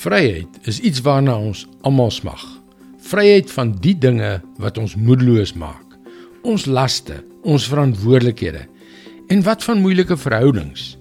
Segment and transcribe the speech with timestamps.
[0.00, 2.40] Vryheid is iets waarna ons almal smag.
[3.04, 5.96] Vryheid van die dinge wat ons moedeloos maak.
[6.40, 8.62] Ons laste, ons verantwoordelikhede.
[9.28, 10.94] En wat van moeilike verhoudings?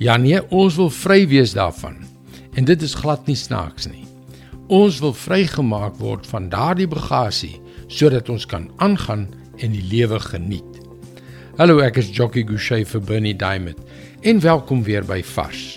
[0.00, 1.98] Ja nee, ons wil vry wees daarvan.
[2.56, 4.06] En dit is glad nie snaaks nie.
[4.72, 7.58] Ons wil vrygemaak word van daardie bagasie
[7.88, 9.26] sodat ons kan aangaan
[9.60, 10.80] en die lewe geniet.
[11.60, 13.84] Hallo, ek is Jockey Gouchee vir Bernie Diamond
[14.24, 15.76] en welkom weer by Vars.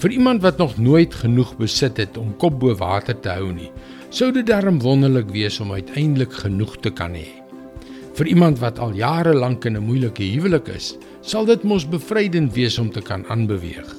[0.00, 3.68] Vir iemand wat nog nooit genoeg besit het om kop bo water te hou nie,
[4.08, 7.26] sou dit darm wonderlik wees om uiteindelik genoeg te kan hê.
[8.16, 12.54] Vir iemand wat al jare lank in 'n moeilike huwelik is, sal dit mos bevrydend
[12.54, 13.96] wees om te kan aanbeweeg.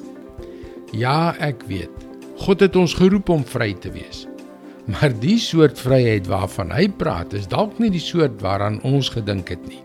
[0.91, 1.93] Ja, ek weet.
[2.35, 4.25] God het ons geroep om vry te wees.
[4.85, 9.49] Maar die soort vryheid waarvan hy praat, is dalk nie die soort waaraan ons gedink
[9.49, 9.83] het nie.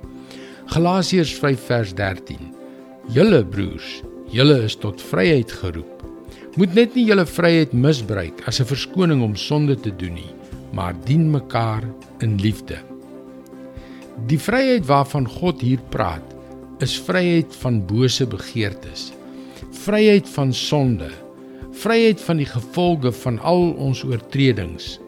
[0.66, 2.54] Galasiërs 5 vers 13.
[3.08, 5.95] Julle broers, julle is tot vryheid geroep
[6.56, 10.32] moet net nie julle vryheid misbruik as 'n verskoning om sonde te doen nie,
[10.72, 11.84] maar dien mekaar
[12.20, 12.78] in liefde.
[14.26, 16.24] Die vryheid waarvan God hier praat,
[16.80, 19.12] is vryheid van bose begeertes,
[19.84, 21.10] vryheid van sonde,
[21.72, 24.98] vryheid van die gevolge van al ons oortredings.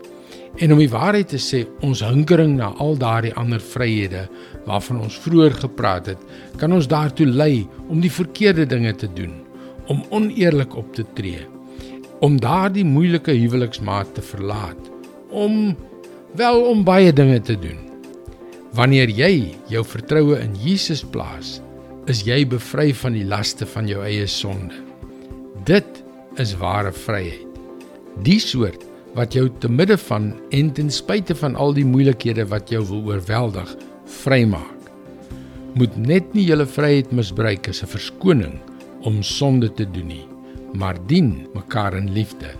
[0.58, 4.28] En om die waarheid te sê, ons hinkering na al daardie ander vryhede
[4.66, 6.18] waarvan ons vroeër gepraat het,
[6.56, 9.47] kan ons daartoe lei om die verkeerde dinge te doen
[9.88, 11.46] om oneerlik op te tree,
[12.20, 14.90] om daardie moeilike huweliksmaat te verlaat,
[15.30, 15.76] om
[16.36, 17.78] wel om baie dinge te doen.
[18.76, 21.58] Wanneer jy jou vertroue in Jesus plaas,
[22.08, 24.76] is jy bevry van die laste van jou eie sonde.
[25.68, 26.02] Dit
[26.40, 27.44] is ware vryheid.
[28.24, 28.84] Die soort
[29.16, 33.14] wat jou te midde van en ten spyte van al die moeilikhede wat jou wil
[33.14, 33.70] oorweldig,
[34.22, 34.74] vrymaak.
[35.78, 38.56] Moet net nie julle vryheid misbruik as 'n verskoning
[39.06, 40.26] om sonde te doen nie,
[40.74, 42.50] maar dien mekaar in liefde.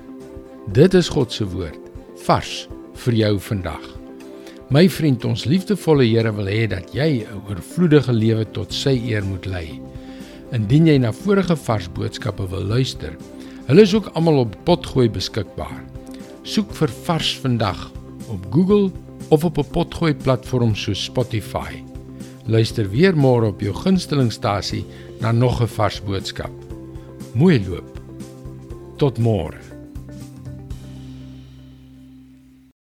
[0.72, 1.80] Dit is God se woord
[2.26, 2.68] vars
[3.04, 3.84] vir jou vandag.
[4.68, 9.24] My vriend, ons liefdevolle Here wil hê dat jy 'n oorvloedige lewe tot sy eer
[9.24, 9.80] moet lei.
[10.52, 13.16] Indien jy na vorige vars boodskappe wil luister,
[13.66, 15.84] hulle is ook almal op Potgooi beskikbaar.
[16.42, 17.90] Soek vir Vars vandag
[18.28, 18.90] op Google
[19.30, 21.87] of op 'n Potgooi platform soos Spotify.
[22.48, 24.84] Luister weer môre op jou gunstelingstasie
[25.20, 26.52] na nog 'n vars boodskap.
[27.34, 28.00] Mooi loop.
[28.96, 29.67] Tot môre.